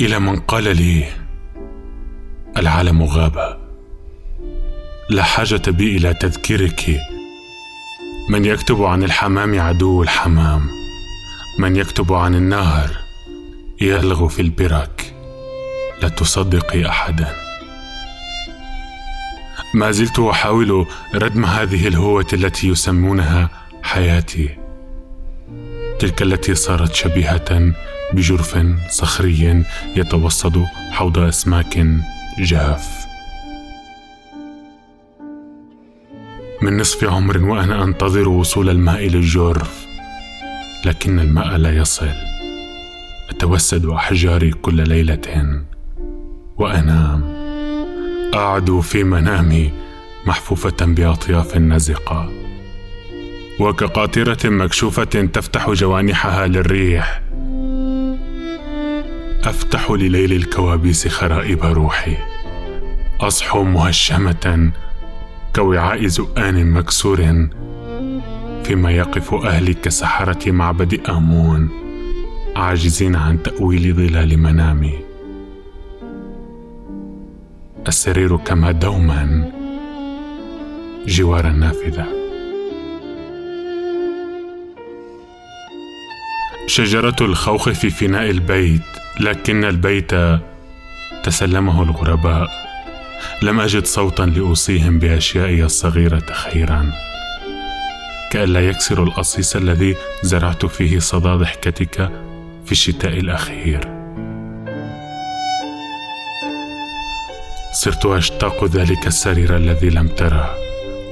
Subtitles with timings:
[0.00, 1.04] إلى من قال لي
[2.56, 3.56] العالم غابة
[5.10, 7.00] لا حاجة بي إلى تذكيرك.
[8.30, 10.68] من يكتب عن الحمام عدو الحمام.
[11.58, 12.90] من يكتب عن النهر
[13.80, 15.14] يلغو في البرك
[16.02, 17.36] لا تصدقي أحدا.
[19.74, 23.50] ما زلت أحاول ردم هذه الهوة التي يسمونها
[23.82, 24.58] حياتي.
[25.98, 27.72] تلك التي صارت شبيهة
[28.12, 29.64] بجرف صخري
[29.96, 30.52] يتوسط
[30.90, 31.86] حوض أسماك
[32.38, 33.06] جاف.
[36.62, 39.86] من نصف عمر وأنا أنتظر وصول الماء للجرف
[40.84, 42.14] لكن الماء لا يصل.
[43.30, 45.56] أتوسد أحجاري كل ليلة
[46.56, 47.36] وأنام
[48.34, 49.72] أعدو في منامي
[50.26, 52.30] محفوفة بأطياف نزقة
[53.60, 57.25] وكقاطرة مكشوفة تفتح جوانحها للريح.
[59.46, 62.16] أفتح لليل الكوابيس خرائب روحي.
[63.20, 64.70] أصحو مهشمة
[65.56, 67.48] كوعاء زؤان مكسور
[68.64, 71.68] فيما يقف أهلي كسحرة معبد آمون
[72.56, 74.98] عاجزين عن تأويل ظلال منامي.
[77.88, 79.50] السرير كما دوما
[81.06, 82.25] جوار النافذه
[86.66, 88.82] شجرة الخوخ في فناء البيت
[89.20, 90.10] لكن البيت
[91.24, 92.50] تسلمه الغرباء.
[93.42, 96.92] لم أجد صوتا لأوصيهم بأشيائي الصغيرة خيرا.
[98.32, 102.10] كألا يكسر الأصيص الذي زرعت فيه صدى ضحكتك
[102.64, 103.80] في الشتاء الأخير.
[107.72, 110.54] صرت أشتاق ذلك السرير الذي لم تره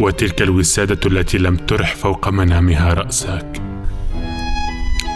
[0.00, 3.73] وتلك الوسادة التي لم ترح فوق منامها رأسك.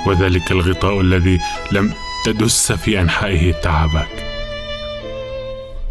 [0.07, 1.41] وذلك الغطاء الذي
[1.73, 1.93] لم
[2.25, 4.25] تدس في أنحائه تعبك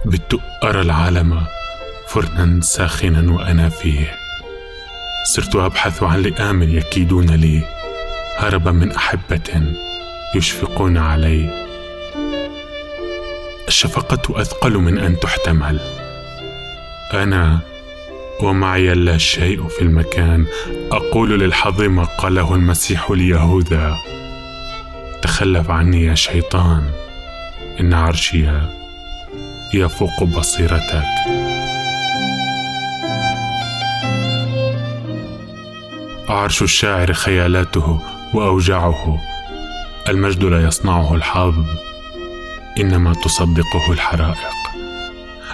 [0.05, 1.45] بت أرى العالم
[2.07, 4.15] فرنا ساخنا وأنا فيه.
[5.23, 7.61] صرت أبحث عن لئام يكيدون لي.
[8.37, 9.73] هربا من أحبة
[10.35, 11.67] يشفقون علي.
[13.67, 15.79] الشفقة أثقل من أن تحتمل.
[17.13, 17.59] أنا
[18.43, 20.45] ومعي لا شيء في المكان.
[20.91, 23.95] أقول للحظ ما قاله المسيح ليهوذا
[25.21, 26.91] تخلف عني يا شيطان
[27.79, 28.45] إن عرشي
[29.73, 31.03] يفوق بصيرتك.
[36.29, 38.01] عرش الشاعر خيالاته
[38.33, 39.19] وأوجاعه
[40.09, 41.55] المجد لا يصنعه الحظ
[42.79, 44.66] إنما تصدقه الحرائق.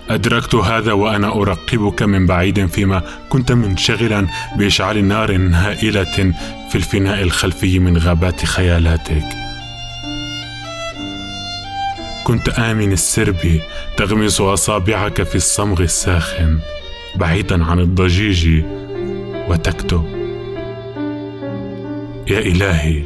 [0.09, 6.34] أدركت هذا وأنا أراقبك من بعيد فيما كنت منشغلا بإشعال نار هائلة
[6.69, 9.25] في الفناء الخلفي من غابات خيالاتك.
[12.24, 13.59] كنت آمن السرب
[13.97, 16.59] تغمس أصابعك في الصمغ الساخن
[17.16, 18.64] بعيدا عن الضجيج
[19.50, 20.03] وتكتب
[22.28, 23.03] يا إلهي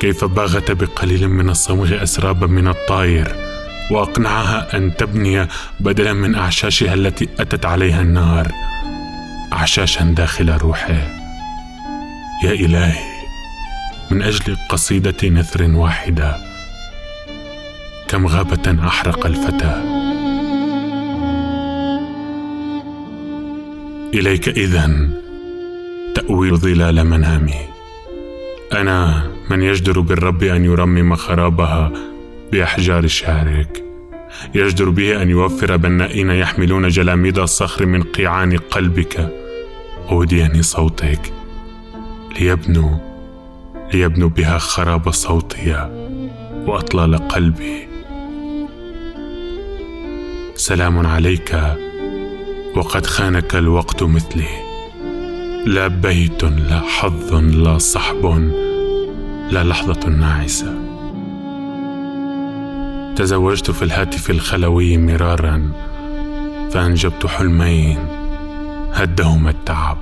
[0.00, 3.47] كيف باغت بقليل من الصمغ أسرابا من الطاير
[3.90, 5.48] وأقنعها أن تبني
[5.80, 8.52] بدلا من أعشاشها التي أتت عليها النار
[9.52, 11.18] أعشاشا داخل روحه.
[12.44, 13.04] يا إلهي
[14.10, 16.36] من أجل قصيدة نثر واحدة
[18.08, 19.82] كم غابة أحرق الفتى.
[24.14, 25.08] إليك اذا
[26.14, 27.60] تاوي ظلال منامي.
[28.74, 31.92] أنا من يجدر بالرب أن يرمم خرابها
[32.52, 33.84] بأحجار شعرك
[34.54, 39.28] يجدر به أن يوفر بنائين يحملون جلاميد الصخر من قيعان قلبك.
[40.10, 41.32] وديان صوتك.
[42.40, 42.98] ليبنوا
[43.94, 45.88] ليبنوا بها خراب صوتي
[46.66, 47.88] وأطلال قلبي.
[50.54, 51.60] سلام عليك
[52.76, 54.48] وقد خانك الوقت مثلي.
[55.66, 58.52] لا بيت لا حظ لا صحب
[59.50, 60.87] لا لحظة ناعسة.
[63.18, 65.72] تزوجت في الهاتف الخلوي مرارا
[66.72, 67.98] فأنجبت حلمين
[68.92, 69.98] هدهما التعب.